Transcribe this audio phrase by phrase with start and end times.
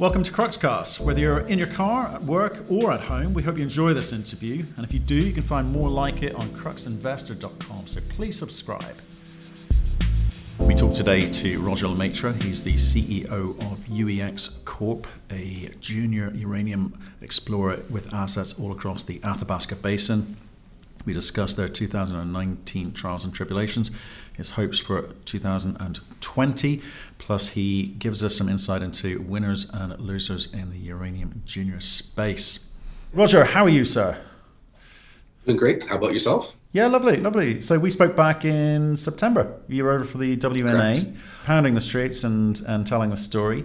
[0.00, 0.98] Welcome to Cruxcast.
[0.98, 4.12] Whether you're in your car, at work, or at home, we hope you enjoy this
[4.12, 4.64] interview.
[4.76, 7.86] And if you do, you can find more like it on cruxinvestor.com.
[7.86, 8.96] So please subscribe.
[10.58, 12.32] We talk today to Roger Lemaitre.
[12.42, 19.20] He's the CEO of UEX Corp, a junior uranium explorer with assets all across the
[19.22, 20.36] Athabasca Basin.
[21.04, 23.90] We discussed their 2019 trials and tribulations,
[24.36, 26.82] his hopes for 2020,
[27.18, 32.68] plus he gives us some insight into winners and losers in the uranium junior space.
[33.12, 34.18] Roger, how are you, sir?
[35.44, 35.84] Doing great.
[35.84, 36.56] How about yourself?
[36.72, 37.60] Yeah, lovely, lovely.
[37.60, 39.60] So we spoke back in September.
[39.68, 41.16] You were over for the WNA, Correct.
[41.44, 43.64] pounding the streets and, and telling the story.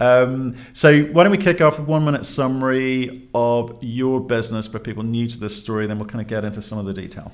[0.00, 4.78] Um, so why don't we kick off with one minute summary of your business for
[4.78, 7.32] people new to this story, then we'll kind of get into some of the detail.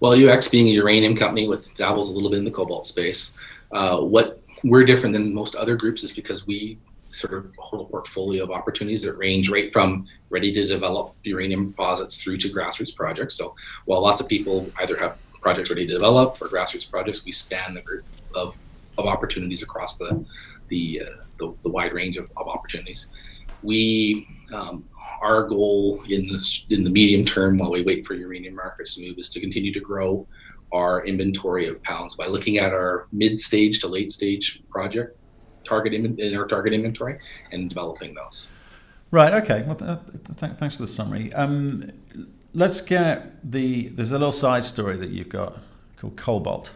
[0.00, 3.34] Well, UEX being a uranium company with dabbles a little bit in the cobalt space,
[3.72, 6.78] uh, what we're different than most other groups is because we
[7.10, 11.70] sort of hold a portfolio of opportunities that range right from ready to develop uranium
[11.70, 13.34] deposits through to grassroots projects.
[13.34, 17.30] So while lots of people either have projects ready to develop or grassroots projects, we
[17.30, 18.56] span the group of,
[18.98, 20.24] of opportunities across the
[20.68, 23.08] the uh, the, the wide range of, of opportunities.
[23.62, 24.84] We um,
[25.22, 29.02] our goal in the, in the medium term, while we wait for uranium markets to
[29.02, 30.26] move, is to continue to grow
[30.72, 35.16] our inventory of pounds by looking at our mid stage to late stage project
[35.64, 37.18] target in our target inventory
[37.52, 38.48] and developing those.
[39.10, 39.32] Right.
[39.34, 39.62] Okay.
[39.62, 39.98] Well, th-
[40.38, 41.32] th- thanks for the summary.
[41.32, 41.90] Um,
[42.52, 43.88] let's get the.
[43.88, 45.58] There's a little side story that you've got
[45.96, 46.70] called Cobalt.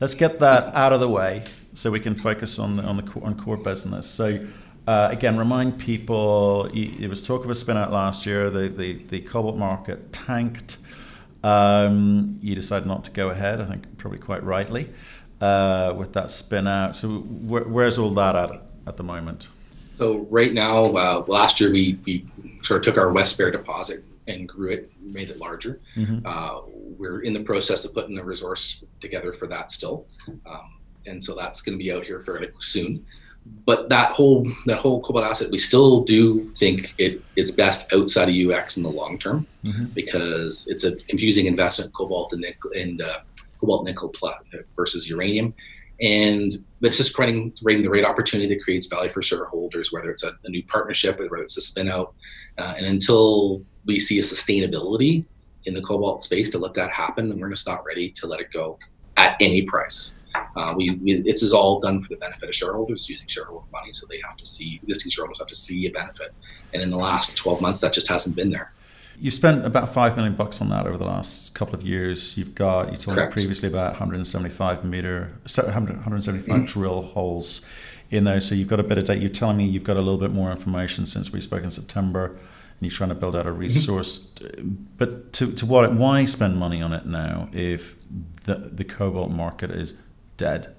[0.00, 3.20] Let's get that out of the way so we can focus on the, on the
[3.22, 4.08] on core business.
[4.08, 4.46] So.
[4.84, 8.50] Uh, again, remind people, it was talk of a spin out last year.
[8.50, 10.78] The, the, the cobalt market tanked.
[11.44, 14.90] Um, you decided not to go ahead, I think probably quite rightly,
[15.40, 16.96] uh, with that spin out.
[16.96, 19.46] So, wh- where's all that at at the moment?
[19.98, 22.26] So, right now, uh, last year we, we
[22.64, 25.80] sort of took our West Bear deposit and grew it, made it larger.
[25.96, 26.26] Mm-hmm.
[26.26, 26.62] Uh,
[26.98, 30.06] we're in the process of putting the resource together for that still.
[30.28, 33.04] Um, and so that's going to be out here fairly soon.
[33.64, 38.28] But that whole that whole cobalt asset, we still do think it is best outside
[38.28, 39.86] of UEX in the long term mm-hmm.
[39.86, 43.20] because it's a confusing investment, cobalt and nickel and uh,
[43.60, 44.12] cobalt nickel
[44.76, 45.54] versus uranium,
[46.00, 50.24] and it's just creating, creating the right opportunity that creates value for shareholders, whether it's
[50.24, 52.14] a, a new partnership, or whether it's a spin out,
[52.58, 55.24] uh, and until we see a sustainability
[55.64, 58.40] in the cobalt space to let that happen, and we're just not ready to let
[58.40, 58.78] it go
[59.16, 60.14] at any price.
[60.34, 63.92] Uh, we, we this is all done for the benefit of shareholders using shareholder money,
[63.92, 66.34] so they have to see existing shareholders have to see a benefit.
[66.72, 68.72] And in the last 12 months, that just hasn't been there.
[69.18, 72.36] You've spent about five million bucks on that over the last couple of years.
[72.36, 76.64] You've got you told me previously about 175 meter, 175 mm-hmm.
[76.64, 77.64] drill holes
[78.10, 78.40] in there.
[78.40, 79.20] So you've got a bit of data.
[79.20, 82.26] You're telling me you've got a little bit more information since we spoke in September,
[82.26, 82.38] and
[82.80, 83.60] you're trying to build out a mm-hmm.
[83.60, 84.18] resource.
[84.18, 84.84] Mm-hmm.
[84.96, 85.92] But to, to what?
[85.94, 87.94] Why spend money on it now if
[88.44, 89.94] the the cobalt market is
[90.36, 90.74] dead?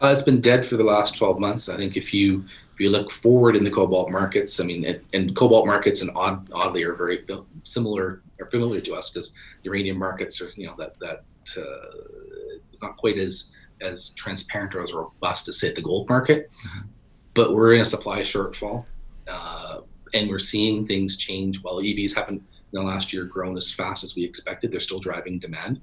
[0.00, 1.68] Uh, it's been dead for the last 12 months.
[1.68, 5.04] I think if you if you look forward in the cobalt markets, I mean, it,
[5.12, 7.26] and cobalt markets and odd, oddly are very
[7.64, 11.24] similar are familiar to us because uranium markets are you know that that
[11.56, 12.48] uh,
[12.80, 16.86] not quite as as transparent or as robust as say the gold market, mm-hmm.
[17.34, 18.84] but we're in a supply shortfall,
[19.26, 19.80] uh,
[20.14, 21.62] and we're seeing things change.
[21.62, 22.42] While EVs haven't
[22.72, 25.80] in the last year grown as fast as we expected, they're still driving demand,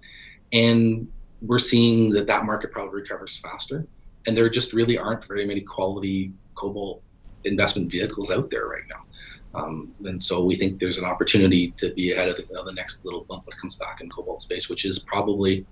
[0.54, 1.10] and
[1.42, 3.86] we're seeing that that market probably recovers faster.
[4.28, 7.02] And there just really aren't very many quality cobalt
[7.44, 9.06] investment vehicles out there right now.
[9.54, 12.74] Um, and so we think there's an opportunity to be ahead of the, of the,
[12.74, 15.66] next little bump that comes back in cobalt space, which is probably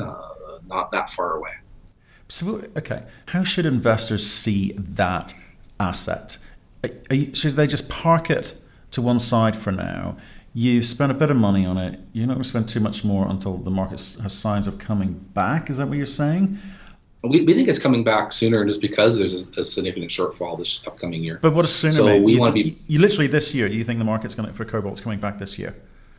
[0.00, 1.52] uh, not that far away.
[2.28, 5.34] So, okay, how should investors see that
[5.78, 6.38] asset?
[7.10, 8.54] You, should they just park it
[8.90, 10.16] to one side for now
[10.60, 12.00] You've spent a bit of money on it.
[12.12, 15.12] You're not going to spend too much more until the market has signs of coming
[15.12, 15.70] back.
[15.70, 16.58] Is that what you're saying?
[17.22, 20.84] We, we think it's coming back sooner just because there's a, a significant shortfall this
[20.84, 21.38] upcoming year.
[21.40, 21.92] But what is sooner?
[21.92, 22.24] So mate?
[22.24, 22.74] we want to be.
[22.88, 23.68] You literally this year.
[23.68, 25.76] Do you think the market's going to, for cobalt's coming back this year?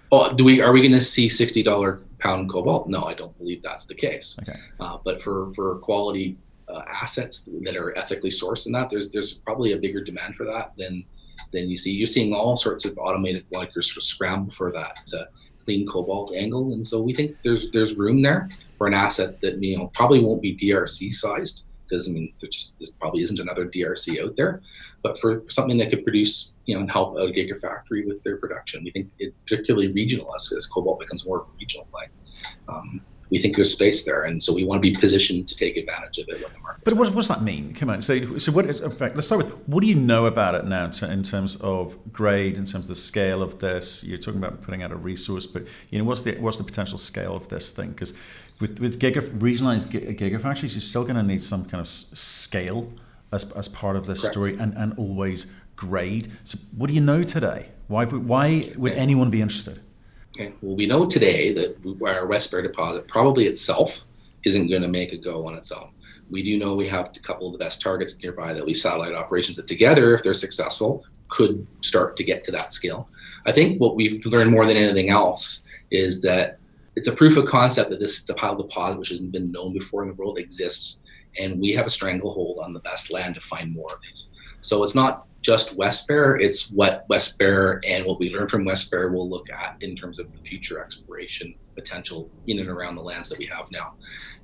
[0.09, 0.61] Oh, do we?
[0.61, 2.87] Are we going to see sixty dollar pound cobalt?
[2.87, 4.39] No, I don't believe that's the case.
[4.41, 4.57] Okay.
[4.79, 6.37] Uh, but for for quality
[6.69, 10.45] uh, assets that are ethically sourced and that, there's there's probably a bigger demand for
[10.45, 11.03] that than
[11.51, 14.97] then you see you're seeing all sorts of automated molecules sort of scramble for that
[15.17, 15.25] uh,
[15.63, 19.61] clean cobalt angle, and so we think there's there's room there for an asset that
[19.61, 23.39] you know probably won't be DRC sized because I mean there just there probably isn't
[23.39, 24.61] another DRC out there,
[25.03, 28.37] but for something that could produce you know and help out a gigafactory with their
[28.37, 32.11] production, we think it particularly regional as, as cobalt becomes more regional like.
[32.67, 35.77] Um, we think there's space there, and so we want to be positioned to take
[35.77, 36.83] advantage of it when the market.
[36.83, 37.73] But what, does that mean?
[37.73, 38.01] Come on.
[38.01, 38.65] So, so what?
[38.65, 41.55] In fact, let's start with what do you know about it now to, in terms
[41.57, 44.03] of grade, in terms of the scale of this?
[44.03, 46.97] You're talking about putting out a resource, but you know, what's the what's the potential
[46.97, 47.91] scale of this thing?
[47.91, 48.13] Because
[48.59, 49.87] with with giga, regionalized
[50.17, 52.91] gigafactories, you're still going to need some kind of scale
[53.31, 54.33] as, as part of this Correct.
[54.33, 56.31] story, and, and always grade.
[56.43, 57.69] So, what do you know today?
[57.87, 59.81] Why why would anyone be interested?
[60.39, 60.53] Okay.
[60.61, 63.99] Well, we know today that our West Bear deposit probably itself
[64.45, 65.89] isn't going to make a go on its own.
[66.31, 69.13] We do know we have a couple of the best targets nearby that we satellite
[69.13, 73.09] operations that together, if they're successful, could start to get to that scale.
[73.45, 76.57] I think what we've learned more than anything else is that
[76.95, 80.07] it's a proof of concept that this pile deposit, which hasn't been known before in
[80.07, 81.03] the world, exists,
[81.37, 84.29] and we have a stranglehold on the best land to find more of these.
[84.61, 88.65] So it's not just West Bear, it's what West Bear and what we learn from
[88.65, 92.95] West Bear will look at in terms of the future exploration potential in and around
[92.95, 93.93] the lands that we have now.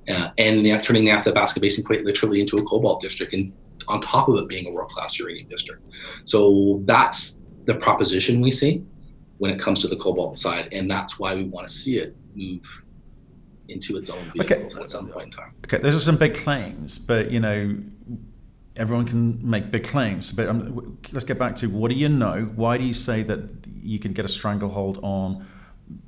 [0.08, 3.52] Uh, and the, turning the Athabasca Basin quite literally into a cobalt district, and
[3.88, 5.82] on top of it being a world class uranium district.
[6.24, 8.84] So that's the proposition we see
[9.38, 12.16] when it comes to the cobalt side, and that's why we want to see it
[12.34, 12.64] move
[13.68, 14.82] into its own vehicles okay.
[14.82, 15.52] at some point in time.
[15.64, 17.76] Okay, those are some big claims, but you know,
[18.76, 20.32] everyone can make big claims.
[20.32, 22.46] But um, let's get back to what do you know?
[22.54, 23.40] Why do you say that
[23.82, 25.46] you can get a stranglehold on,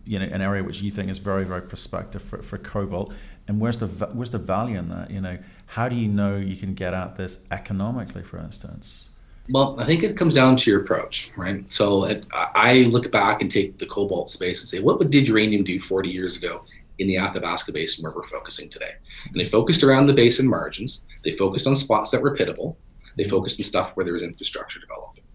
[0.04, 3.12] you know, an area which you think is very, very prospective for, for cobalt?
[3.46, 5.10] And where's the where's the value in that?
[5.10, 9.10] You know, how do you know you can get at this economically, for instance?
[9.50, 11.70] Well, I think it comes down to your approach, right?
[11.70, 15.64] So it, I look back and take the cobalt space and say, what did uranium
[15.64, 16.64] do 40 years ago
[16.98, 18.92] in the Athabasca Basin where we're focusing today?
[19.26, 21.04] And they focused around the basin margins.
[21.24, 22.76] They focused on spots that were pitable.
[23.16, 25.26] They focused on stuff where there was infrastructure development.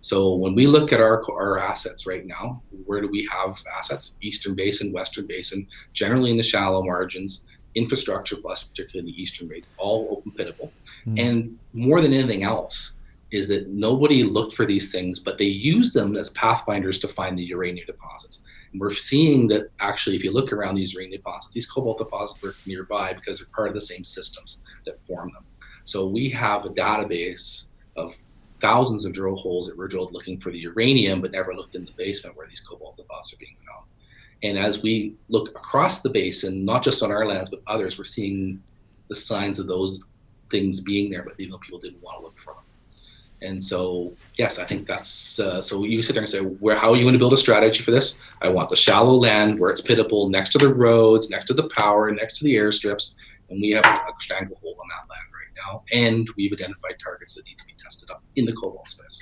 [0.00, 4.16] So when we look at our our assets right now, where do we have assets?
[4.20, 7.44] Eastern Basin, Western Basin, generally in the shallow margins,
[7.76, 10.70] infrastructure plus, particularly in the Eastern Basin, all open pitable.
[11.06, 11.20] Mm.
[11.20, 12.96] And more than anything else,
[13.32, 17.38] is that nobody looked for these things, but they used them as pathfinders to find
[17.38, 18.42] the uranium deposits.
[18.72, 22.42] And we're seeing that actually, if you look around these uranium deposits, these cobalt deposits
[22.44, 25.44] are nearby because they're part of the same systems that form them.
[25.84, 28.14] So we have a database of
[28.60, 31.84] thousands of drill holes that were drilled looking for the uranium, but never looked in
[31.84, 33.84] the basement where these cobalt deposits are being found.
[34.44, 38.04] And as we look across the basin, not just on our lands, but others, we're
[38.04, 38.62] seeing
[39.08, 40.02] the signs of those
[40.50, 42.62] things being there, but even though people didn't want to look for them.
[43.42, 45.84] And so, yes, I think that's uh, so.
[45.84, 46.76] You sit there and say, "Where?
[46.76, 49.58] How are you going to build a strategy for this?" I want the shallow land
[49.58, 53.14] where it's pitable, next to the roads, next to the power, next to the airstrips,
[53.50, 55.82] and we have a, stranglehold on that land right now.
[55.92, 59.20] And we've identified targets that need to be tested up in the cobalt space.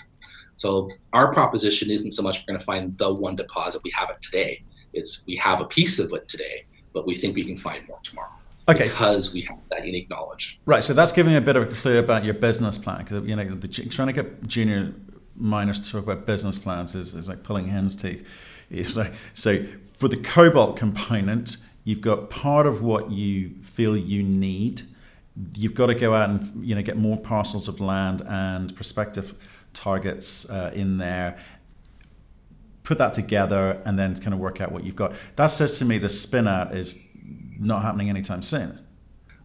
[0.56, 4.11] So our proposition isn't so much we're going to find the one deposit we have
[4.11, 4.62] it today.
[4.93, 8.00] It's we have a piece of it today, but we think we can find more
[8.02, 8.39] tomorrow.
[8.70, 8.84] Okay.
[8.84, 10.61] Because we have that unique knowledge.
[10.67, 10.82] Right.
[10.82, 12.99] So that's giving a bit of a clue about your business plan.
[12.99, 14.94] Because you know, the, trying to get junior
[15.37, 18.28] miners to talk about business plans is, is like pulling hen's teeth.
[18.70, 19.64] It's like so
[19.94, 24.82] for the cobalt component, you've got part of what you feel you need.
[25.56, 29.34] You've got to go out and you know get more parcels of land and prospective
[29.72, 31.38] targets uh, in there
[32.90, 35.12] put that together and then kind of work out what you've got.
[35.37, 36.99] That says to me the spin out is
[37.60, 38.78] not happening anytime soon.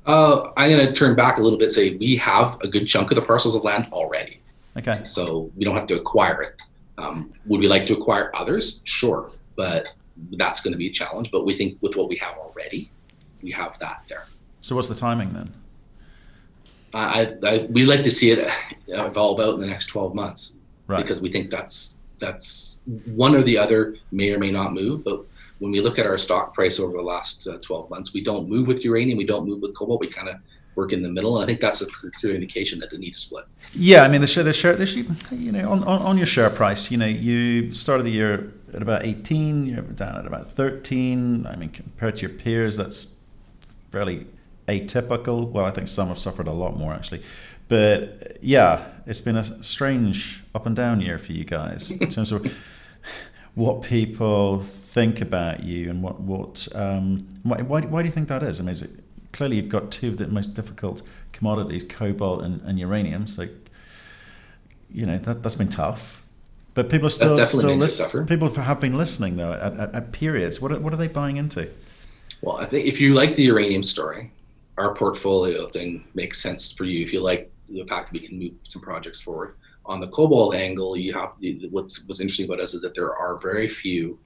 [0.06, 1.71] Uh, I'm going to turn back a little bit.
[1.71, 4.41] Say we have a good chunk of the parcels of land already.
[4.77, 5.01] Okay.
[5.03, 6.62] So we don't have to acquire it.
[6.97, 8.81] Um, would we like to acquire others?
[8.84, 9.89] Sure, but
[10.34, 11.29] that's going to be a challenge.
[11.31, 12.89] But we think with what we have already,
[13.41, 14.25] we have that there.
[14.62, 15.53] So what's the timing then?
[16.93, 18.50] I, I we like to see it
[18.88, 20.53] evolve out in the next 12 months,
[20.88, 21.01] right?
[21.01, 25.25] Because we think that's that's one or the other may or may not move, but
[25.59, 28.50] when we look at our stock price over the last uh, 12 months, we don't
[28.50, 30.35] move with uranium, we don't move with cobalt, we kind of
[30.75, 31.38] work in the middle.
[31.38, 33.45] And I think that's a clear indication that they need to split.
[33.74, 36.25] Yeah, I mean, the share, the share, the share you know, on, on, on, your
[36.25, 40.51] share price, you know, you started the year at about 18, you're down at about
[40.51, 41.47] 13.
[41.47, 43.15] I mean, compared to your peers, that's
[43.91, 44.27] fairly
[44.67, 45.50] atypical.
[45.50, 47.24] Well, I think some have suffered a lot more actually.
[47.67, 52.31] But yeah, it's been a strange up and down year for you guys in terms
[52.31, 52.45] of
[53.55, 58.27] what people think about you and what what um, why, why, why do you think
[58.27, 58.59] that is?
[58.59, 58.91] I mean, is it,
[59.31, 63.27] clearly you've got two of the most difficult commodities, cobalt and, and uranium.
[63.27, 63.47] So
[64.91, 66.21] you know that that's been tough.
[66.74, 68.27] But people are still still listening.
[68.27, 70.59] People have been listening though at, at, at, periods.
[70.59, 71.69] What are, what are they buying into?
[72.41, 74.31] Well, I think if you like the uranium story,
[74.77, 77.03] our portfolio thing makes sense for you.
[77.05, 79.55] If you like the fact that we can move some projects forward,
[79.86, 81.34] on the cobalt angle, you have
[81.70, 84.18] what's what's interesting about us is that there are very few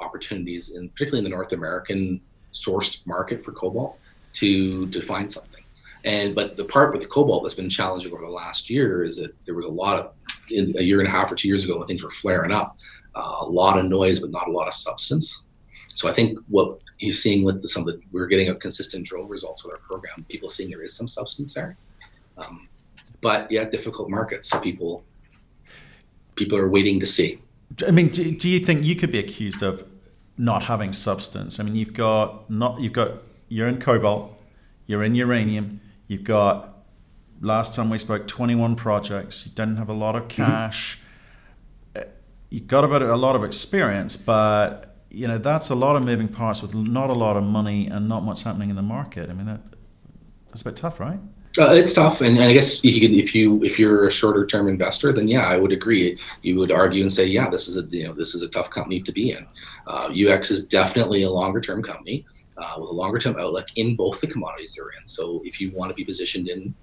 [0.00, 2.20] opportunities, in particularly in the North American
[2.52, 3.98] sourced market for cobalt
[4.34, 5.62] to find something.
[6.04, 9.16] And but the part with the cobalt that's been challenging over the last year is
[9.16, 10.12] that there was a lot of
[10.50, 12.76] in a year and a half or two years ago when things were flaring up,
[13.14, 15.44] uh, a lot of noise but not a lot of substance.
[15.94, 19.06] So I think what you're seeing with the, some of the we're getting a consistent
[19.06, 20.24] drill results with our program.
[20.28, 21.76] People seeing there is some substance there,
[22.36, 22.68] um,
[23.22, 24.50] but yeah, difficult markets.
[24.50, 25.04] So people
[26.34, 27.40] people are waiting to see.
[27.86, 29.88] I mean, do, do you think you could be accused of
[30.36, 31.58] not having substance?
[31.58, 34.38] I mean, you've got not you've got you're in cobalt,
[34.86, 36.84] you're in uranium, you've got
[37.40, 39.46] last time we spoke 21 projects.
[39.46, 40.44] You didn't have a lot of mm-hmm.
[40.44, 40.98] cash.
[41.94, 42.08] Mm-hmm.
[42.50, 46.28] You've got about a lot of experience, but you know that's a lot of moving
[46.28, 49.30] parts with not a lot of money and not much happening in the market.
[49.30, 49.60] I mean that
[50.48, 51.20] that's a bit tough, right?
[51.58, 54.46] Uh, it's tough, and, and I guess you could, if you if you're a shorter
[54.46, 56.18] term investor, then yeah, I would agree.
[56.40, 58.70] You would argue and say, yeah, this is a you know this is a tough
[58.70, 59.46] company to be in.
[59.86, 62.24] Uh, UEX is definitely a longer term company
[62.56, 65.06] uh, with a longer term outlook in both the commodities they're in.
[65.06, 66.74] So if you want to be positioned in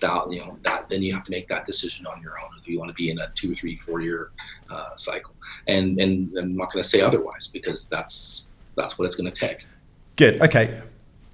[0.00, 2.50] that, you know that, then you have to make that decision on your own.
[2.60, 4.30] If you want to be in a two, three, four year
[4.70, 5.34] uh, cycle,
[5.66, 9.34] and and I'm not going to say otherwise because that's that's what it's going to
[9.34, 9.66] take.
[10.14, 10.40] Good.
[10.42, 10.80] Okay,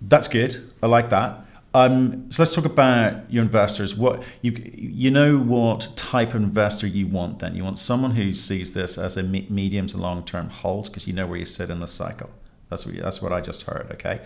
[0.00, 0.72] that's good.
[0.82, 1.44] I like that.
[1.74, 3.94] Um, so let's talk about your investors.
[3.94, 7.40] What you you know what type of investor you want?
[7.40, 11.06] Then you want someone who sees this as a medium to long term hold because
[11.06, 12.30] you know where you sit in the cycle.
[12.70, 13.88] That's what you, that's what I just heard.
[13.92, 14.20] Okay.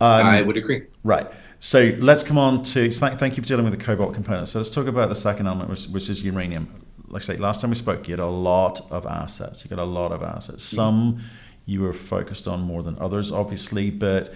[0.00, 0.86] Um, I would agree.
[1.04, 1.30] Right.
[1.58, 4.48] So let's come on to thank you for dealing with the cobalt component.
[4.48, 6.86] So let's talk about the second element, which, which is uranium.
[7.08, 9.62] Like I say, last time we spoke, you had a lot of assets.
[9.62, 10.66] You got a lot of assets.
[10.66, 10.76] Mm-hmm.
[10.76, 11.20] Some
[11.66, 14.32] you were focused on more than others, obviously, but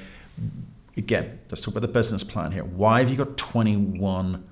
[0.96, 2.64] again, let's talk about the business plan here.
[2.64, 4.46] Why have you got 21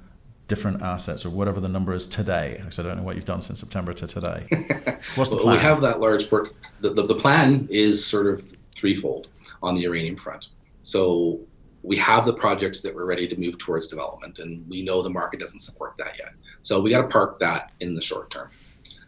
[0.49, 2.57] different assets or whatever the number is today?
[2.59, 4.47] Because I don't know what you've done since September to today.
[5.15, 5.57] What's the plan?
[5.57, 6.51] we have that large port.
[6.81, 8.45] The, the, the plan is sort of
[8.75, 9.29] threefold
[9.63, 10.49] on the uranium front.
[10.83, 11.41] So
[11.83, 15.11] we have the projects that we're ready to move towards development, and we know the
[15.11, 16.33] market doesn't support that yet.
[16.63, 18.51] So we got to park that in the short term.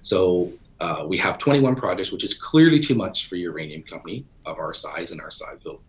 [0.03, 4.25] So uh, we have 21 projects, which is clearly too much for a uranium company
[4.45, 5.81] of our size and our size build.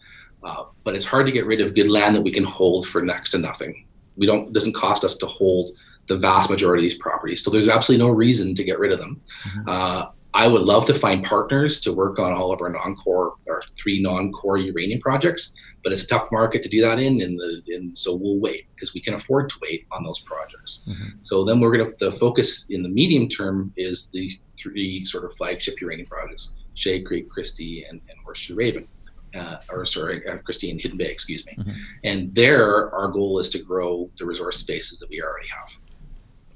[0.46, 3.02] Uh, but it's hard to get rid of good land that we can hold for
[3.02, 3.88] next to nothing.
[4.16, 4.48] We don't.
[4.48, 5.72] It doesn't cost us to hold
[6.08, 9.00] the vast majority of these properties, so there's absolutely no reason to get rid of
[9.00, 9.20] them.
[9.44, 9.70] Mm-hmm.
[9.70, 13.62] Uh, I would love to find partners to work on all of our non-core, our
[13.82, 17.62] three non-core uranium projects, but it's a tough market to do that in, and, the,
[17.74, 20.84] and so we'll wait because we can afford to wait on those projects.
[20.88, 21.10] Mm-hmm.
[21.22, 25.24] So then we're going to the focus in the medium term is the three sort
[25.24, 28.88] of flagship uranium projects: Shea Creek, Christie, and, and Horseshoe Raven
[29.36, 31.56] uh, or sorry, uh, Christine Hidden Bay, excuse me.
[31.58, 31.72] Mm-hmm.
[32.04, 35.70] And there, our goal is to grow the resource spaces that we already have.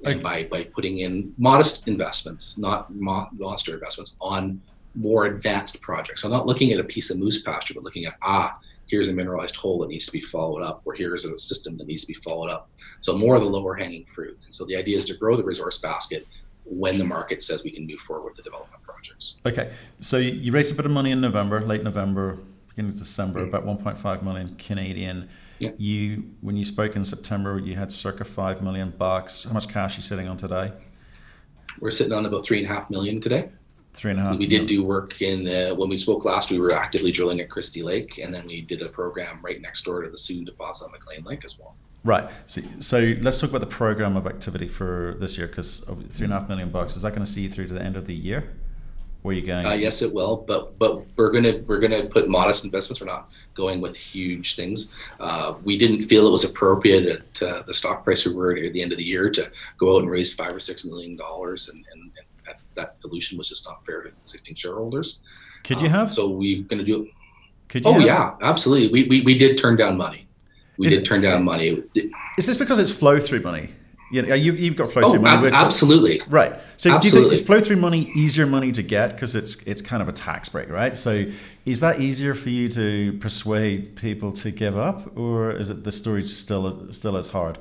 [0.06, 0.20] Okay.
[0.20, 4.60] By, by putting in modest investments, not mo- monster investments, on
[4.94, 6.22] more advanced projects.
[6.22, 9.08] So I'm not looking at a piece of moose pasture, but looking at ah, here's
[9.08, 12.04] a mineralized hole that needs to be followed up, or here's a system that needs
[12.04, 12.70] to be followed up.
[13.00, 14.38] So more of the lower hanging fruit.
[14.44, 16.26] And so the idea is to grow the resource basket
[16.64, 19.36] when the market says we can move forward with the development projects.
[19.46, 22.38] Okay, so you raised a bit of money in November, late November,
[22.80, 25.28] beginning of December, about 1.5 million Canadian.
[25.58, 25.70] Yeah.
[25.76, 29.44] You, when you spoke in September, you had circa five million bucks.
[29.44, 30.72] How much cash are you sitting on today?
[31.80, 33.50] We're sitting on about three and a half million today.
[33.92, 34.38] Three and a half.
[34.38, 36.50] We did do work in uh, when we spoke last.
[36.50, 39.84] We were actively drilling at Christie Lake, and then we did a program right next
[39.84, 41.76] door to the Sue deposit on McClean Lake as well.
[42.02, 42.30] Right.
[42.46, 46.32] So, so let's talk about the program of activity for this year, because three and
[46.32, 48.06] a half million bucks is that going to see you through to the end of
[48.06, 48.54] the year?
[49.22, 49.66] Where are you going?
[49.66, 53.00] Uh, yes, it will, but but we're gonna we're gonna put modest investments.
[53.00, 54.92] We're not going with huge things.
[55.18, 58.64] Uh, we didn't feel it was appropriate at uh, the stock price we were at
[58.64, 61.16] at the end of the year to go out and raise five or six million
[61.16, 62.12] dollars, and, and, and
[62.46, 65.18] that, that, dilution was just not fair to existing shareholders.
[65.64, 66.10] Could you um, have?
[66.10, 67.06] So we're gonna do.
[67.68, 67.90] Could you?
[67.90, 68.02] Oh have?
[68.02, 68.88] yeah, absolutely.
[68.88, 70.26] We, we we did turn down money.
[70.78, 71.82] We is did it, turn down money.
[72.38, 73.68] Is this because it's flow through money?
[74.10, 75.48] You know, you, you've got flow through oh, money.
[75.48, 76.20] Ab- absolutely.
[76.28, 76.58] Right.
[76.76, 76.98] So absolutely.
[76.98, 80.02] do you think is flow through money easier money to get because it's it's kind
[80.02, 80.96] of a tax break, right?
[80.96, 81.26] So
[81.64, 85.92] is that easier for you to persuade people to give up, or is it the
[85.92, 87.58] story still still as hard?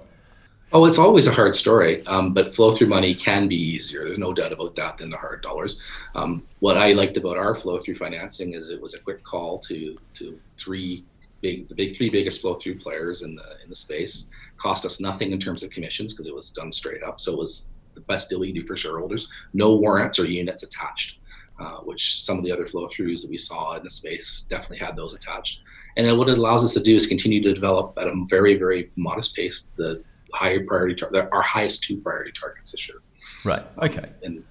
[0.72, 4.06] Oh, it's always a hard story, um, but flow through money can be easier.
[4.06, 5.80] There's no doubt about that than the hard dollars.
[6.14, 9.58] Um, what I liked about our flow through financing is it was a quick call
[9.60, 11.04] to to three
[11.42, 14.28] big the big three biggest flow through players in the in the space
[14.58, 17.20] cost us nothing in terms of commissions because it was done straight up.
[17.22, 19.28] So it was the best deal we could do for shareholders.
[19.54, 21.20] No warrants or units attached
[21.60, 24.78] uh, which some of the other flow throughs that we saw in the space definitely
[24.78, 25.62] had those attached.
[25.98, 28.56] And then what it allows us to do is continue to develop at a very
[28.56, 33.00] very modest pace the higher priority tar- our highest two priority targets this year.
[33.44, 33.66] Right.
[33.80, 34.10] Okay.
[34.24, 34.44] And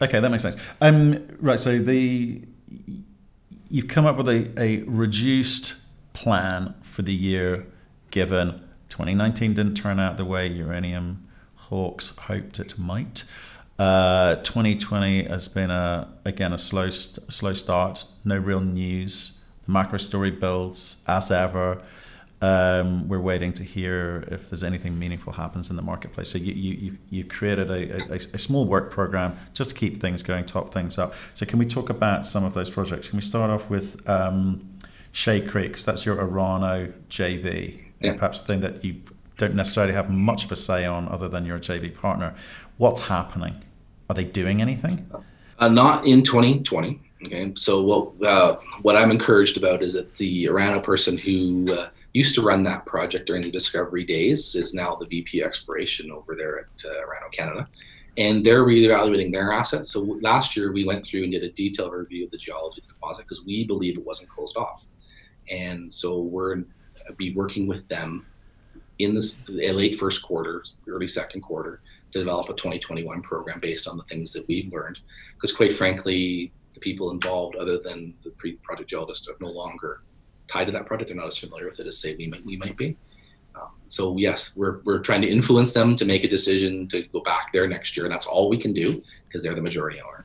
[0.00, 0.56] okay that makes sense.
[0.80, 2.42] Um right so the
[3.68, 5.74] you've come up with a, a reduced
[6.14, 7.66] plan for the year
[8.10, 13.24] given 2019 didn't turn out the way uranium hawks hoped it might?
[13.78, 18.04] Uh, 2020 has been a again a slow slow start.
[18.24, 19.40] No real news.
[19.66, 21.82] The macro story builds as ever.
[22.40, 26.28] Um, we're waiting to hear if there's anything meaningful happens in the marketplace.
[26.28, 30.22] So you you you created a, a, a, small work program just to keep things
[30.22, 31.14] going, top things up.
[31.32, 33.08] So can we talk about some of those projects?
[33.08, 34.68] Can we start off with um,
[35.14, 38.14] Shea Creek because that's your Orano JV, yeah.
[38.14, 39.00] perhaps the thing that you
[39.36, 42.34] don't necessarily have much of a say on other than your JV partner.
[42.78, 43.62] What's happening?
[44.10, 45.08] Are they doing anything?
[45.60, 47.00] Uh, not in 2020.
[47.26, 51.90] Okay, so what uh, what I'm encouraged about is that the Orano person who uh,
[52.12, 56.34] used to run that project during the discovery days is now the VP exploration over
[56.34, 57.68] there at uh, Orano Canada,
[58.18, 59.92] and they're reevaluating their assets.
[59.92, 62.88] So last year we went through and did a detailed review of the geology of
[62.88, 64.84] the deposit because we believe it wasn't closed off,
[65.50, 66.64] and so we're
[67.16, 68.26] be working with them
[68.98, 71.80] in this the late first quarter, early second quarter
[72.12, 74.98] to develop a 2021 program based on the things that we've learned.
[75.34, 80.02] Because quite frankly, the people involved, other than the pre-project geologists, are no longer
[80.48, 81.08] tied to that project.
[81.08, 82.96] They're not as familiar with it as say we might we might be.
[83.56, 87.20] Um, so yes, we're we're trying to influence them to make a decision to go
[87.20, 90.24] back there next year, and that's all we can do because they're the majority owner.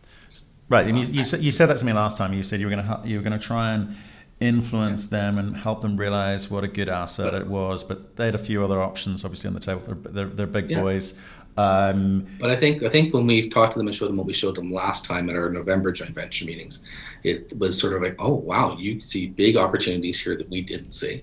[0.67, 2.31] Right, and you, you, said, you said that to me last time.
[2.31, 3.95] You said you were going to you were going to try and
[4.39, 7.83] influence them and help them realize what a good asset it was.
[7.83, 9.81] But they had a few other options, obviously, on the table.
[9.85, 10.81] They're, they're, they're big yeah.
[10.81, 11.19] boys.
[11.57, 14.27] Um, but I think I think when we talked to them and showed them what
[14.27, 16.83] we showed them last time at our November joint venture meetings,
[17.23, 20.93] it was sort of like, oh wow, you see big opportunities here that we didn't
[20.93, 21.21] see,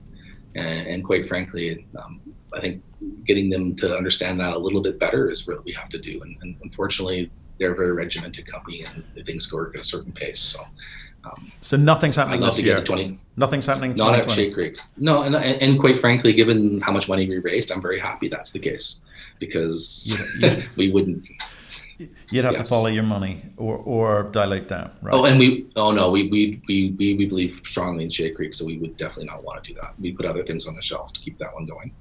[0.54, 2.20] and, and quite frankly, um,
[2.54, 2.82] I think
[3.24, 6.20] getting them to understand that a little bit better is what we have to do.
[6.22, 10.40] And, and unfortunately, they're a very regimented company and things go at a certain pace.
[10.40, 10.60] So
[11.26, 12.82] um, so nothing's happening this year.
[12.82, 13.94] 20, nothing's happening.
[13.94, 14.78] Not at Shea Creek.
[14.96, 18.28] No, and, and, and quite frankly, given how much money we raised, I'm very happy
[18.28, 19.00] that's the case
[19.38, 21.24] because you, you, we wouldn't.
[22.30, 22.62] You'd have yes.
[22.62, 25.14] to follow your money or, or dilute down, right?
[25.14, 28.54] Oh, and we oh no, we we, we we we believe strongly in Shea Creek,
[28.54, 29.94] so we would definitely not want to do that.
[29.98, 31.92] We put other things on the shelf to keep that one going,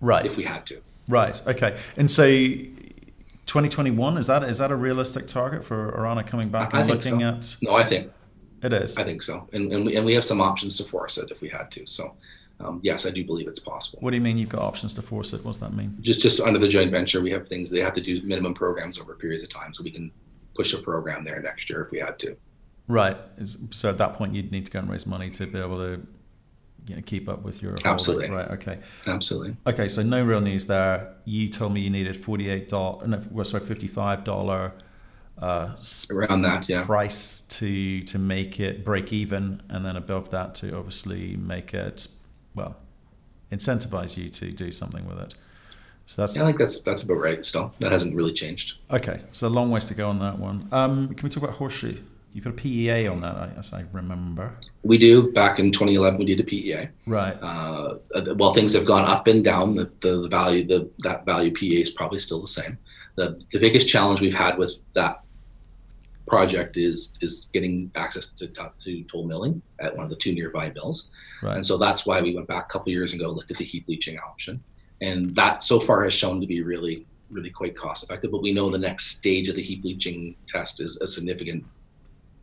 [0.00, 0.24] right?
[0.26, 1.40] If we had to, right?
[1.46, 6.74] Okay, and so 2021 is that is that a realistic target for Orano coming back
[6.74, 7.26] and looking so.
[7.26, 7.56] at?
[7.62, 8.10] No, I think
[8.64, 8.96] it is.
[8.96, 11.40] I think so, and and we, and we have some options to force it if
[11.40, 11.86] we had to.
[11.86, 12.14] So,
[12.60, 13.98] um, yes, I do believe it's possible.
[14.00, 15.44] What do you mean you've got options to force it?
[15.44, 15.96] What does that mean?
[16.00, 19.00] Just just under the joint venture, we have things they have to do minimum programs
[19.00, 20.10] over periods of time, so we can
[20.54, 22.36] push a program there next year if we had to.
[22.86, 23.16] Right.
[23.70, 26.06] So at that point, you'd need to go and raise money to be able to
[26.86, 28.50] you know, keep up with your absolutely right.
[28.50, 29.56] Okay, absolutely.
[29.66, 31.14] Okay, so no real news there.
[31.24, 34.72] You told me you needed forty eight dollar, no, sorry, fifty five dollar
[35.40, 35.74] uh,
[36.10, 40.76] around that yeah price to to make it break even and then above that to
[40.76, 42.08] obviously make it
[42.54, 42.76] well
[43.50, 45.34] incentivize you to do something with it
[46.06, 49.22] so that's yeah, I think that's that's about right still that hasn't really changed okay
[49.32, 51.96] so a long ways to go on that one um, can we talk about horseshoe
[52.34, 54.52] You've got a PEA on that, as I remember.
[54.82, 55.30] We do.
[55.30, 56.88] Back in 2011, we did a PEA.
[57.06, 57.34] Right.
[57.40, 57.98] Uh,
[58.34, 59.76] well, things have gone up and down.
[59.76, 62.76] The, the, the value, the that value PEA is probably still the same.
[63.14, 65.22] The the biggest challenge we've had with that
[66.26, 68.46] project is is getting access to
[68.78, 71.10] to toll milling at one of the two nearby mills,
[71.42, 71.56] right.
[71.56, 73.86] and so that's why we went back a couple years ago, looked at the heap
[73.88, 74.62] leaching option,
[75.00, 78.30] and that so far has shown to be really really quite cost effective.
[78.30, 81.64] But we know the next stage of the heap leaching test is a significant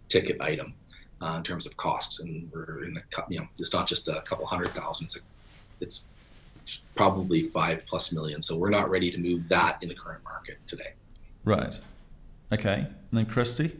[0.10, 0.74] ticket item
[1.22, 4.22] uh, in terms of costs, and we're in the you know it's not just a
[4.22, 5.20] couple hundred thousand, it's, a,
[5.80, 6.06] it's
[6.96, 8.42] probably five plus million.
[8.42, 10.94] So we're not ready to move that in the current market today.
[11.44, 11.80] Right.
[12.52, 12.86] Okay.
[12.86, 13.78] And then Christie?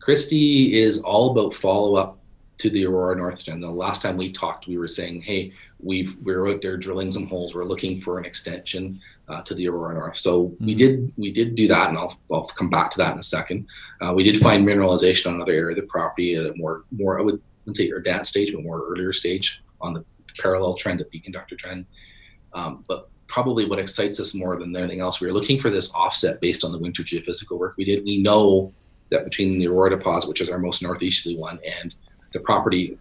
[0.00, 2.18] Christie is all about follow up
[2.58, 3.48] to the Aurora North.
[3.48, 7.10] And the last time we talked, we were saying, hey, we've we're out there drilling
[7.10, 7.54] some holes.
[7.54, 10.16] We're looking for an extension uh, to the Aurora North.
[10.16, 10.66] So mm-hmm.
[10.66, 13.22] we did we did do that, and I'll I'll come back to that in a
[13.22, 13.66] second.
[14.00, 17.18] Uh, we did find mineralization on another area of the property at a more more
[17.18, 20.04] I would not say advanced stage, but more earlier stage on the
[20.38, 21.86] parallel trend, a B conductor trend.
[22.52, 25.92] Um, but probably what excites us more than anything else, we were looking for this
[25.94, 28.04] offset based on the winter geophysical work we did.
[28.04, 28.72] We know
[29.10, 31.94] that between the Aurora deposit, which is our most northeasterly one, and
[32.32, 32.98] the property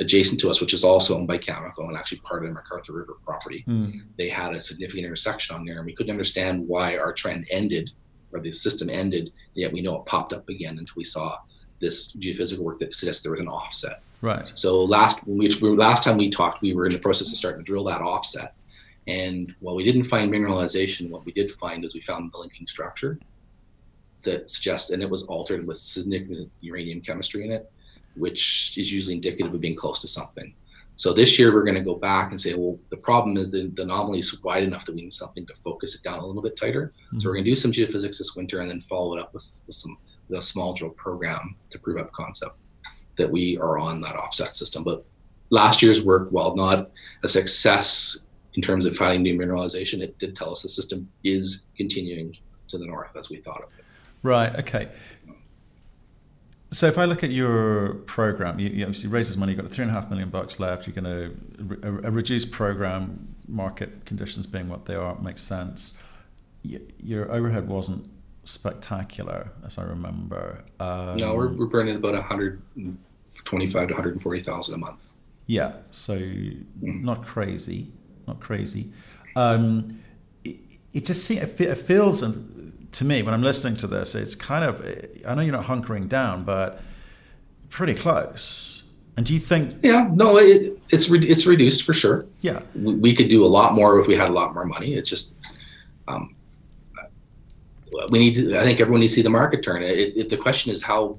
[0.00, 2.94] adjacent to us, which is also owned by Cameco and actually part of the McArthur
[2.94, 4.02] River property, mm.
[4.18, 7.90] they had a significant intersection on there, and we couldn't understand why our trend ended
[8.32, 9.32] or the system ended.
[9.54, 11.38] Yet we know it popped up again until we saw
[11.80, 14.02] this geophysical work that suggests there was an offset.
[14.22, 14.50] Right.
[14.54, 17.64] So last we, last time we talked, we were in the process of starting to
[17.64, 18.54] drill that offset,
[19.06, 22.66] and while we didn't find mineralization, what we did find is we found the linking
[22.66, 23.18] structure
[24.22, 27.70] that suggests, and it was altered with significant uranium chemistry in it,
[28.16, 30.52] which is usually indicative of being close to something.
[30.96, 33.70] So this year we're going to go back and say, well, the problem is the,
[33.74, 36.42] the anomaly is wide enough that we need something to focus it down a little
[36.42, 36.92] bit tighter.
[37.08, 37.18] Mm-hmm.
[37.18, 39.62] So we're going to do some geophysics this winter and then follow it up with,
[39.66, 42.56] with some with a small drill program to prove up concept
[43.16, 44.82] that we are on that offset system.
[44.82, 45.04] But
[45.50, 46.90] last year's work, while not
[47.22, 48.25] a success
[48.56, 52.36] in terms of finding new mineralization, it did tell us the system is continuing
[52.68, 53.84] to the north as we thought of it.
[54.22, 54.54] Right.
[54.56, 54.88] Okay.
[56.70, 59.52] So if I look at your program, you, you obviously raises money.
[59.52, 60.86] You've got three and a half million bucks left.
[60.86, 66.02] You're going to a, a reduced program, market conditions being what they are, makes sense.
[66.62, 68.10] Your overhead wasn't
[68.44, 70.64] spectacular, as I remember.
[70.80, 75.12] Um, no, we're, we're burning about 125 to 140,000 a month.
[75.46, 76.64] Yeah, so mm.
[76.80, 77.92] not crazy,
[78.26, 78.92] not crazy.
[79.34, 80.00] Um,
[80.44, 80.56] it,
[80.92, 82.22] it, just seems, it feels
[82.96, 84.80] to me when I'm listening to this, it's kind of
[85.26, 86.80] I know you're not hunkering down, but
[87.68, 88.84] pretty close.
[89.16, 89.76] And do you think?
[89.82, 92.26] Yeah, no, it, it's re- it's reduced for sure.
[92.42, 94.94] Yeah, we, we, could do a lot more if we had a lot more money.
[94.94, 95.32] It's just
[96.06, 96.34] um,
[98.10, 98.58] we need to.
[98.58, 99.82] I think everyone needs to see the market turn.
[99.82, 101.18] It, it, the question is how.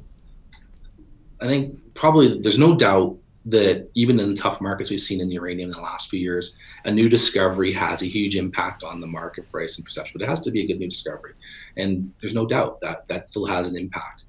[1.40, 5.32] I think probably there's no doubt that even in the tough markets we've seen in
[5.32, 9.08] uranium in the last few years, a new discovery has a huge impact on the
[9.08, 10.14] market price and perception.
[10.14, 11.34] But it has to be a good new discovery,
[11.78, 14.26] and there's no doubt that that still has an impact.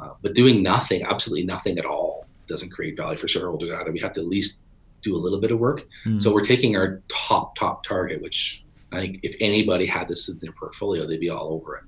[0.00, 3.92] Uh, but doing nothing, absolutely nothing at all, doesn't create value for shareholders either.
[3.92, 4.60] We have to at least
[5.02, 5.82] do a little bit of work.
[6.06, 6.22] Mm.
[6.22, 10.38] So we're taking our top top target, which I think if anybody had this in
[10.40, 11.84] their portfolio, they'd be all over it.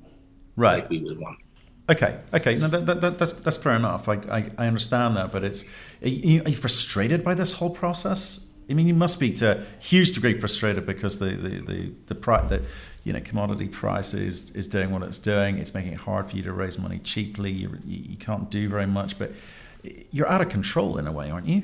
[0.56, 0.80] Right.
[0.80, 1.38] Like we would want.
[1.88, 4.08] Okay, okay, no, that, that, that's that's fair enough.
[4.08, 5.64] I, I, I understand that, but it's
[6.02, 8.48] are you, are you, frustrated by this whole process?
[8.70, 12.14] I mean, you must be to a huge degree frustrated because the the the the,
[12.14, 12.62] pri- the
[13.04, 15.58] you know commodity price is is doing what it's doing.
[15.58, 17.50] It's making it hard for you to raise money cheaply.
[17.50, 19.32] You you can't do very much, but
[20.10, 21.62] you're out of control in a way, aren't you?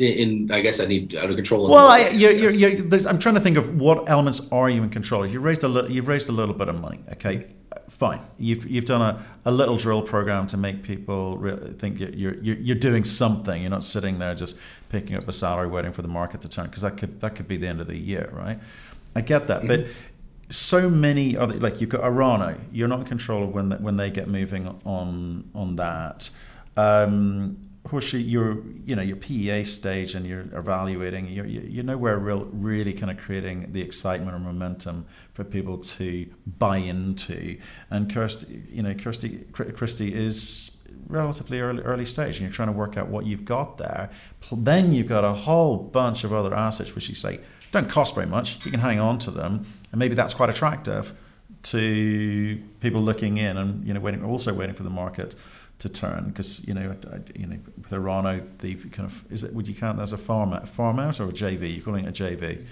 [0.00, 1.68] in, I guess I need out of control.
[1.68, 4.90] Well, I, you're, you're, you're, I'm trying to think of what elements are you in
[4.90, 5.26] control.
[5.26, 7.00] You raised a little, you've raised a little bit of money.
[7.12, 7.46] Okay,
[7.94, 8.20] fine.
[8.38, 12.56] You've you've done a, a little drill program to make people really think you're, you're
[12.56, 13.62] you're doing something.
[13.62, 14.56] You're not sitting there just
[14.88, 17.48] picking up a salary waiting for the market to turn because that could that could
[17.48, 18.58] be the end of the year, right?
[19.14, 19.68] I get that, mm-hmm.
[19.68, 19.86] but
[20.50, 22.58] so many other like you've got Orano.
[22.72, 26.30] You're not in control of when the, when they get moving on on that.
[26.76, 27.58] Um,
[27.94, 31.28] course, you're you know your PEA stage and you're evaluating.
[31.28, 36.26] You're you're nowhere real really kind of creating the excitement or momentum for people to
[36.58, 37.58] buy into.
[37.90, 42.72] And Kirsty, you know, Kirsty Christie is relatively early early stage, and you're trying to
[42.72, 44.10] work out what you've got there.
[44.52, 48.26] Then you've got a whole bunch of other assets which you say don't cost very
[48.26, 48.64] much.
[48.64, 51.14] You can hang on to them, and maybe that's quite attractive
[51.64, 55.34] to people looking in and you know waiting also waiting for the market
[55.84, 56.96] to turn because you know
[57.34, 60.18] you know with Orano the kind of is it would you count that as a
[60.18, 61.76] farm out, farm out or a JV?
[61.76, 62.64] You're calling it a JV.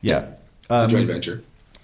[0.00, 0.32] Yeah,
[0.70, 0.74] yeah.
[0.74, 1.42] Um, it's a joint venture.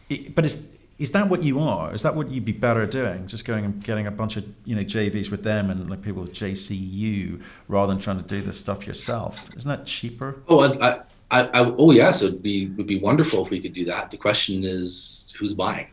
[0.09, 1.95] It, but is is that what you are?
[1.95, 3.27] Is that what you'd be better doing?
[3.27, 6.23] Just going and getting a bunch of you know JVs with them and like people
[6.23, 9.51] with JCU rather than trying to do this stuff yourself?
[9.55, 10.37] Isn't that cheaper?
[10.49, 13.85] Oh, I, I, I, oh yes, it'd be would be wonderful if we could do
[13.85, 14.11] that.
[14.11, 15.89] The question is who's buying,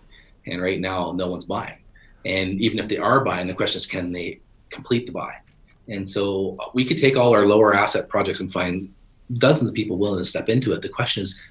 [0.47, 1.79] and right now no one's buying.
[2.23, 4.39] And even if they are buying, the question is, can they
[4.75, 5.33] complete the buy?
[5.87, 8.93] And so uh, we could take all our lower asset projects and find
[9.37, 10.81] dozens of people willing to step into it.
[10.81, 11.41] The question is,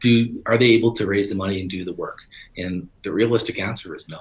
[0.00, 2.18] do are they able to raise the money and do the work?
[2.56, 4.20] And the realistic answer is no.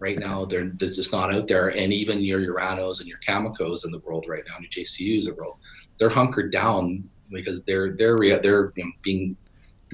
[0.00, 1.68] Right now, they're, they're just not out there.
[1.68, 5.30] And even your Oranos and your Camecos in the world right now, your JCUs in
[5.30, 5.56] the world,
[5.98, 9.36] they're hunkered down because they're they're they're you know, being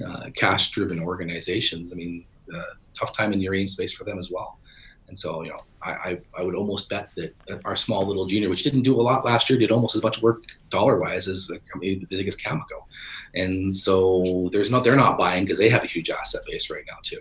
[0.05, 1.91] uh, cash-driven organizations.
[1.91, 4.57] I mean, uh, it's a tough time in the uranium space for them as well.
[5.11, 8.49] And so, you know, I, I, I, would almost bet that our small little junior,
[8.49, 11.47] which didn't do a lot last year, did almost as much work dollar wise as
[11.47, 12.85] the the biggest Cameco.
[13.35, 16.85] And so there's not they're not buying because they have a huge asset base right
[16.87, 17.19] now too.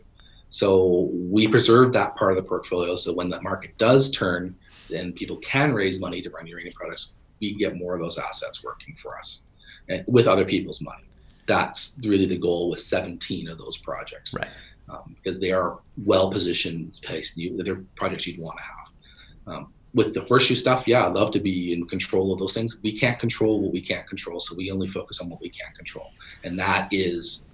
[0.51, 2.95] So we preserve that part of the portfolio.
[2.95, 4.55] So when the market does turn
[4.95, 8.63] and people can raise money to run uranium products, we get more of those assets
[8.63, 9.43] working for us
[9.89, 11.03] and with other people's money.
[11.49, 14.33] That's really the goal with 17 of those projects.
[14.33, 14.49] Right
[14.91, 17.37] um, because they are well positioned space.
[17.37, 19.55] You, they're projects you'd want to have.
[19.55, 22.79] Um, with the horseshoe stuff, yeah, I'd love to be in control of those things.
[22.83, 25.73] We can't control what we can't control, so we only focus on what we can
[25.75, 26.13] control,
[26.45, 27.47] and that is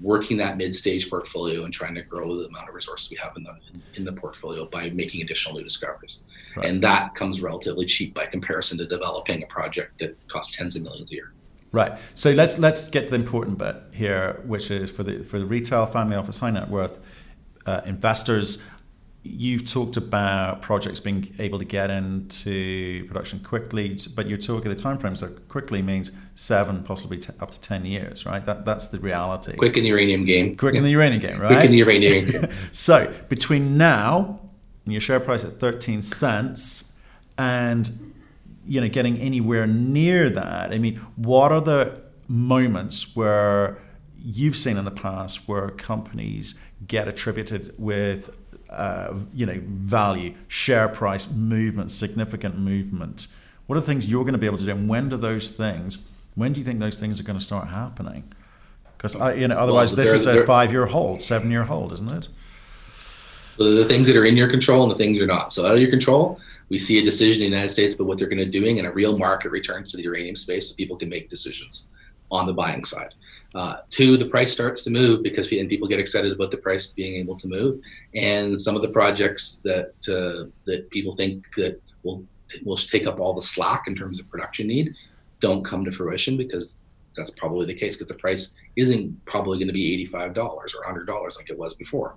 [0.00, 3.44] working that mid-stage portfolio and trying to grow the amount of resources we have in
[3.44, 3.54] the
[3.96, 6.20] in the portfolio by making additional new discoveries.
[6.56, 6.68] Right.
[6.68, 10.82] And that comes relatively cheap by comparison to developing a project that costs tens of
[10.82, 11.33] millions a year.
[11.74, 11.98] Right.
[12.14, 15.86] So let's let's get the important bit here, which is for the for the retail
[15.86, 17.00] family office high net worth
[17.66, 18.62] uh, investors.
[19.24, 24.76] you've talked about projects being able to get into production quickly, but you're talking the
[24.76, 28.46] timeframes that quickly means seven, possibly t- up to ten years, right?
[28.46, 29.56] That that's the reality.
[29.56, 30.56] Quick in the uranium game.
[30.56, 30.78] Quick yeah.
[30.78, 31.48] in the uranium game, right?
[31.48, 32.48] Quick in the uranium game.
[32.70, 34.38] so between now
[34.84, 36.92] and your share price at thirteen cents,
[37.36, 38.13] and
[38.66, 43.78] you know getting anywhere near that, I mean, what are the moments where
[44.16, 46.54] you've seen in the past where companies
[46.86, 48.30] get attributed with
[48.70, 53.28] uh, you know value, share price movement, significant movement.
[53.66, 55.50] What are the things you're going to be able to do, and when do those
[55.50, 55.98] things?
[56.34, 58.32] When do you think those things are going to start happening?
[58.96, 62.28] Because you know, otherwise, well, this is a five-year hold, seven-year hold, isn't it?
[63.56, 65.52] the things that are in your control and the things you're not.
[65.52, 68.18] So out of your control, we see a decision in the United States about what
[68.18, 70.96] they're going to doing, and a real market return to the uranium space, so people
[70.96, 71.88] can make decisions
[72.30, 73.14] on the buying side.
[73.54, 76.88] Uh, two, the price starts to move because and people get excited about the price
[76.88, 77.80] being able to move,
[78.14, 82.24] and some of the projects that uh, that people think that will
[82.64, 84.94] will take up all the slack in terms of production need
[85.40, 86.78] don't come to fruition because
[87.16, 91.36] that's probably the case because the price isn't probably going to be $85 or $100
[91.36, 92.16] like it was before.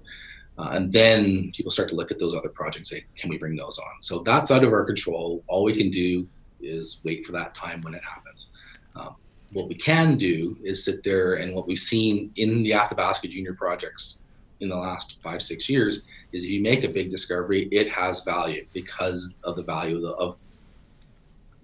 [0.57, 3.55] Uh, and then people start to look at those other projects say, can we bring
[3.55, 4.01] those on?
[4.01, 5.43] So that's out of our control.
[5.47, 6.27] All we can do
[6.59, 8.51] is wait for that time when it happens.
[8.95, 9.15] Um,
[9.53, 13.53] what we can do is sit there and what we've seen in the Athabasca Junior
[13.53, 14.19] projects
[14.59, 18.23] in the last five six years is if you make a big discovery, it has
[18.23, 20.37] value because of the value of the, of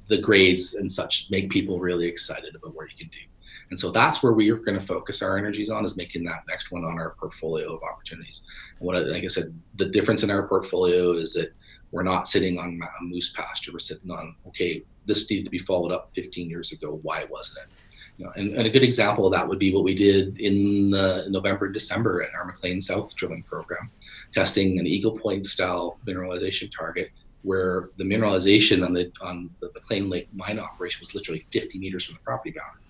[0.08, 3.33] the grades and such make people really excited about what you can do.
[3.74, 6.44] And so that's where we are going to focus our energies on is making that
[6.48, 8.44] next one on our portfolio of opportunities.
[8.78, 11.52] And what, I, like I said, the difference in our portfolio is that
[11.90, 13.72] we're not sitting on a moose pasture.
[13.72, 17.00] We're sitting on, okay, this needed to be followed up 15 years ago.
[17.02, 17.72] Why wasn't it?
[18.20, 20.92] You know, and, and, a good example of that would be what we did in
[20.92, 23.90] November, December at our McClean South drilling program,
[24.32, 27.10] testing an Eagle Point style mineralization target
[27.42, 32.06] where the mineralization on the on the McClean Lake mine operation was literally 50 meters
[32.06, 32.83] from the property boundary.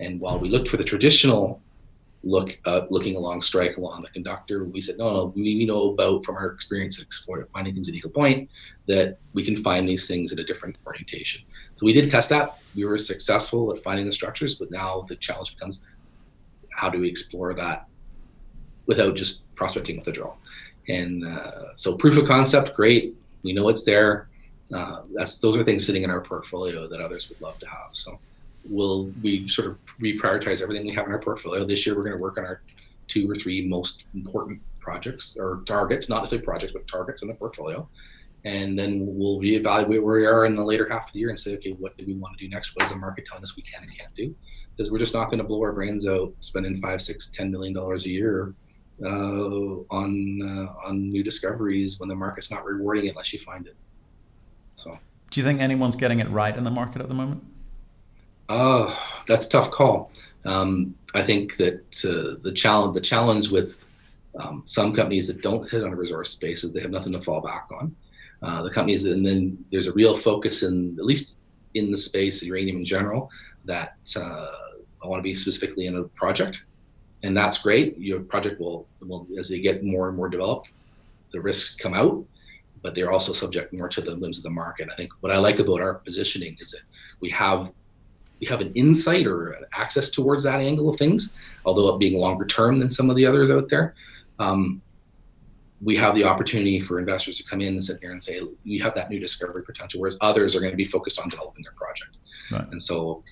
[0.00, 1.60] And while we looked for the traditional
[2.24, 4.64] look uh, looking along strike along the conductor.
[4.64, 7.94] We said, no, no, we know about from our experience at exploring finding things at
[7.94, 8.50] Eagle Point
[8.86, 11.42] that we can find these things at a different orientation.
[11.76, 12.58] So we did test that.
[12.74, 15.84] We were successful at finding the structures, but now the challenge becomes
[16.70, 17.86] how do we explore that
[18.86, 20.36] without just prospecting with a drill?
[20.88, 23.14] And uh, so proof of concept, great.
[23.42, 24.28] We know it's there.
[24.72, 27.90] Uh, that's those are things sitting in our portfolio that others would love to have.
[27.92, 28.18] So
[28.68, 31.64] we'll we sort of reprioritize everything we have in our portfolio.
[31.64, 32.62] This year, we're going to work on our
[33.08, 37.34] two or three most important projects or targets, not necessarily projects, but targets in the
[37.34, 37.88] portfolio.
[38.44, 41.38] And then we'll reevaluate where we are in the later half of the year and
[41.38, 42.76] say, okay, what do we want to do next?
[42.76, 44.34] What is the market telling us we can and can't do?
[44.76, 47.72] Because we're just not going to blow our brains out spending five, six, ten million
[47.72, 48.54] dollars a year
[49.02, 49.08] uh,
[49.90, 53.76] on uh, on new discoveries when the market's not rewarding it unless you find it.
[54.76, 54.98] So,
[55.30, 57.44] do you think anyone's getting it right in the market at the moment?
[58.48, 60.10] Oh, that's tough call.
[60.44, 63.86] Um, I think that uh, the challenge the challenge with
[64.38, 67.20] um, some companies that don't hit on a resource space is they have nothing to
[67.20, 67.94] fall back on.
[68.42, 71.36] Uh, the companies, and then there's a real focus in at least
[71.74, 73.30] in the space, uranium in general,
[73.64, 74.50] that uh,
[75.02, 76.64] I want to be specifically in a project,
[77.22, 77.96] and that's great.
[77.96, 80.68] Your project will, will as they get more and more developed,
[81.32, 82.22] the risks come out,
[82.82, 84.88] but they're also subject more to the whims of the market.
[84.92, 86.82] I think what I like about our positioning is that
[87.20, 87.72] we have
[88.40, 92.44] we have an insight or access towards that angle of things, although it being longer
[92.44, 93.94] term than some of the others out there.
[94.38, 94.82] Um,
[95.82, 98.78] we have the opportunity for investors to come in and sit here and say, we
[98.78, 101.72] have that new discovery potential, whereas others are going to be focused on developing their
[101.72, 102.16] project.
[102.50, 102.66] Right.
[102.70, 103.22] And so,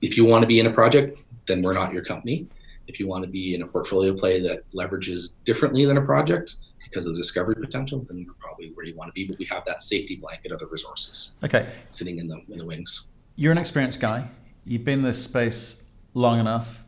[0.00, 2.46] if you want to be in a project, then we're not your company.
[2.86, 6.54] If you want to be in a portfolio play that leverages differently than a project
[6.84, 9.26] because of the discovery potential, then you're probably where you want to be.
[9.26, 11.32] But we have that safety blanket of the resources.
[11.44, 11.68] Okay.
[11.90, 13.08] Sitting in the in the wings.
[13.40, 14.26] You're an experienced guy
[14.64, 16.82] you've been in this space long enough,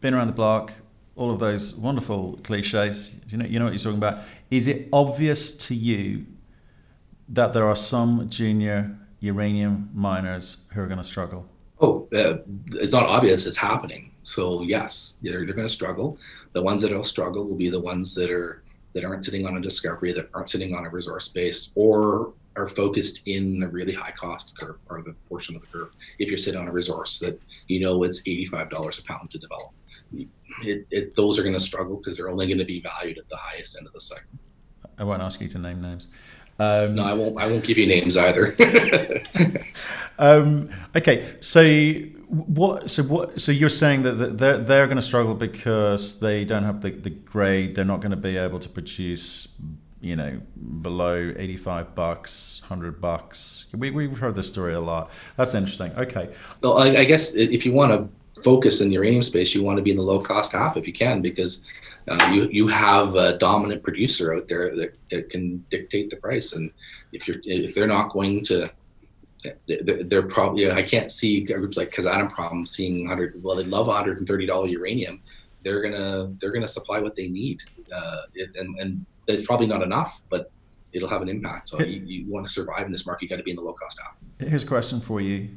[0.00, 0.72] been around the block,
[1.16, 3.10] all of those wonderful cliches.
[3.28, 4.22] You know, you know what you're talking about.
[4.48, 6.24] Is it obvious to you
[7.30, 11.48] that there are some junior uranium miners who are going to struggle?
[11.80, 12.36] Oh, uh,
[12.74, 13.48] it's not obvious.
[13.48, 14.12] It's happening.
[14.22, 16.16] So yes, they're, they're going to struggle.
[16.52, 19.56] The ones that will struggle will be the ones that are that aren't sitting on
[19.56, 23.92] a discovery, that aren't sitting on a resource base, or are focused in the really
[23.92, 25.90] high cost curve or the portion of the curve.
[26.18, 29.70] If you're sitting on a resource that you know it's $85 a pound to develop,
[30.12, 33.28] it, it, those are going to struggle because they're only going to be valued at
[33.28, 34.26] the highest end of the cycle.
[34.98, 36.08] I won't ask you to name names.
[36.58, 37.38] Um, no, I won't.
[37.38, 38.52] I won't give you names either.
[40.18, 41.62] um, okay, so
[42.26, 42.90] what?
[42.90, 43.40] So what?
[43.40, 47.10] So you're saying that they're they're going to struggle because they don't have the, the
[47.10, 47.76] grade.
[47.76, 49.46] They're not going to be able to produce
[50.00, 50.40] you know,
[50.82, 53.66] below 85 bucks, 100 bucks.
[53.76, 55.10] We, we've heard this story a lot.
[55.36, 55.92] That's interesting.
[55.96, 56.30] Okay.
[56.62, 59.76] Well, I, I guess if you want to focus in the uranium space, you want
[59.76, 61.62] to be in the low cost half if you can, because
[62.08, 66.52] uh, you you have a dominant producer out there that, that can dictate the price,
[66.52, 66.70] and
[67.12, 68.70] if you're if they're not going to
[69.66, 74.66] they're, probably I can't see groups like Kazatomprom seeing 100 well they love 130 dollar
[74.66, 75.22] uranium
[75.62, 77.60] they're gonna they're gonna supply what they need
[77.94, 78.22] uh,
[78.56, 80.50] and and it's probably not enough but
[80.92, 81.68] it'll have an impact.
[81.68, 83.62] So you, you want to survive in this market you got to be in the
[83.62, 85.48] low cost half here's a question for you.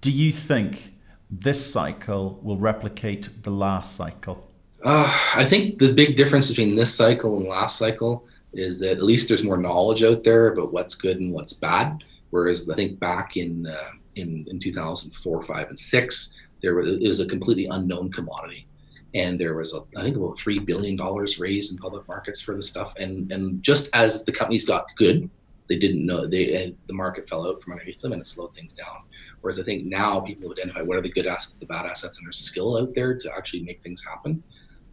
[0.00, 0.94] Do you think
[1.30, 4.50] this cycle will replicate the last cycle?
[4.84, 9.02] Uh, I think the big difference between this cycle and last cycle is that at
[9.02, 12.04] least there's more knowledge out there about what's good and what's bad.
[12.30, 17.06] Whereas I think back in uh, in in 2004, five, and six, there was, it
[17.06, 18.66] was a completely unknown commodity,
[19.14, 22.54] and there was a, I think about three billion dollars raised in public markets for
[22.54, 22.94] the stuff.
[22.98, 25.30] And and just as the companies got good,
[25.68, 28.74] they didn't know they the market fell out from underneath them and it slowed things
[28.74, 29.04] down.
[29.40, 32.26] Whereas I think now people identify what are the good assets, the bad assets, and
[32.26, 34.42] there's skill out there to actually make things happen.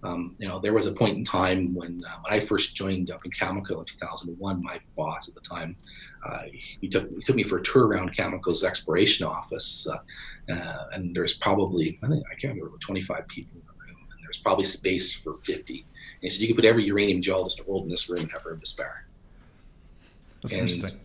[0.03, 3.12] Um, you know, there was a point in time when, uh, when I first joined
[3.12, 4.63] up in Cameco in 2001.
[4.63, 5.75] My boss at the time,
[6.25, 6.43] uh,
[6.79, 11.15] he took he took me for a tour around Cameco's exploration office, uh, uh and
[11.15, 14.63] there's probably I think I can't remember 25 people in the room, and there's probably
[14.63, 15.74] space for 50.
[15.74, 15.86] And
[16.22, 18.32] he said you could put every uranium geologist in the world in this room and
[18.32, 19.06] have room to spare.
[20.41, 21.00] That's and, interesting.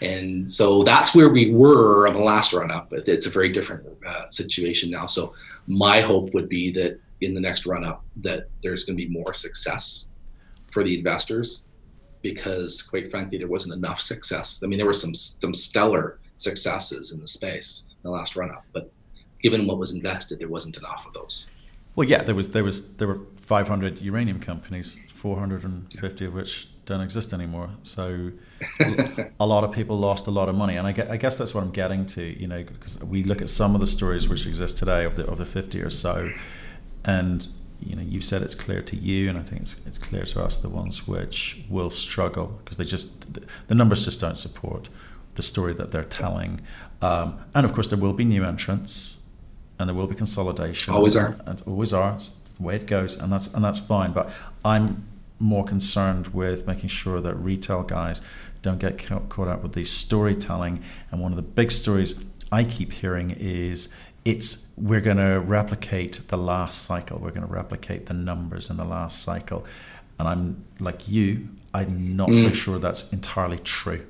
[0.00, 2.90] And so that's where we were on the last run up.
[2.92, 5.06] It's a very different uh, situation now.
[5.06, 5.34] So
[5.66, 9.10] my hope would be that in the next run up that there's going to be
[9.10, 10.08] more success
[10.70, 11.66] for the investors
[12.22, 17.12] because quite frankly there wasn't enough success i mean there were some some stellar successes
[17.12, 18.92] in the space in the last run up but
[19.40, 21.46] given what was invested there wasn't enough of those
[21.96, 27.00] well yeah there was there was there were 500 uranium companies 450 of which don't
[27.00, 27.70] exist anymore.
[27.82, 28.30] So
[29.40, 30.76] a lot of people lost a lot of money.
[30.76, 33.42] And I, get, I guess that's what i'm getting to you know because we look
[33.42, 36.30] at some of the stories which exist today of the of the 50 or so
[37.04, 37.48] and
[37.80, 40.42] you know you've said it's clear to you and i think it's, it's clear to
[40.42, 43.34] us the ones which will struggle because they just
[43.68, 44.88] the numbers just don't support
[45.34, 46.60] the story that they're telling.
[47.02, 49.22] Um, and of course there will be new entrants
[49.78, 53.16] and there will be consolidation always are and, always are it's the way it goes
[53.16, 54.30] and that's and that's fine but
[54.64, 55.06] i'm
[55.38, 58.20] more concerned with making sure that retail guys
[58.62, 62.18] don't get caught up with the storytelling and one of the big stories
[62.50, 63.88] i keep hearing is
[64.26, 67.18] it's we're going to replicate the last cycle.
[67.18, 69.64] We're going to replicate the numbers in the last cycle,
[70.18, 71.48] and I'm like you.
[71.72, 72.42] I'm not mm.
[72.42, 74.06] so sure that's entirely true.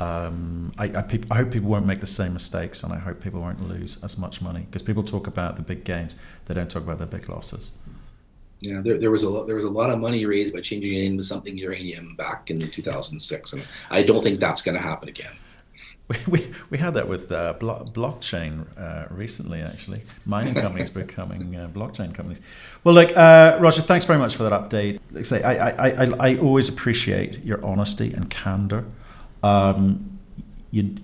[0.00, 3.40] Um, I, I, I, hope people won't make the same mistakes, and I hope people
[3.40, 6.82] won't lose as much money because people talk about the big gains, they don't talk
[6.82, 7.70] about the big losses.
[8.58, 10.94] Yeah, there, there was a lot, there was a lot of money raised by changing
[10.94, 15.08] it into something uranium back in 2006, and I don't think that's going to happen
[15.08, 15.32] again.
[16.28, 20.02] We, we, had that with uh, blo- blockchain uh, recently, actually.
[20.26, 22.42] Mining companies becoming uh, blockchain companies.
[22.84, 25.00] Well, look, uh, Roger, thanks very much for that update.
[25.12, 28.84] Like I say, I, I, I, I always appreciate your honesty and candor.
[29.44, 30.18] Um,
[30.70, 30.96] you,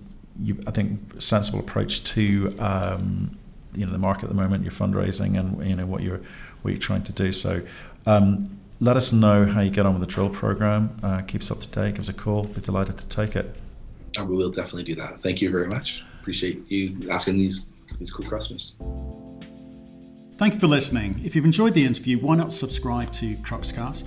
[0.42, 3.38] you, I think, sensible approach to um,
[3.74, 6.20] you know the market at the moment, your fundraising, and you know what you're
[6.62, 7.32] what you're trying to do.
[7.32, 7.62] So.
[8.06, 10.96] Um, let us know how you get on with the drill program.
[11.02, 11.96] Uh, keep us up to date.
[11.96, 12.44] Give us a call.
[12.44, 13.54] Be delighted to take it.
[14.18, 15.20] We will definitely do that.
[15.22, 16.02] Thank you very much.
[16.20, 17.66] Appreciate you asking these
[17.98, 18.74] these cool questions.
[20.38, 21.20] Thank you for listening.
[21.22, 24.06] If you've enjoyed the interview, why not subscribe to Cruxcast